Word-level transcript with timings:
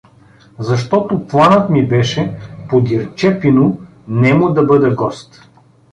Защото 0.59 1.27
планът 1.27 1.69
ми 1.69 1.87
беше 1.87 2.35
подир 2.69 3.15
Чепино 3.15 3.79
нему 4.07 4.53
да 4.53 4.63
бъда 4.65 4.95
гост. 4.95 5.49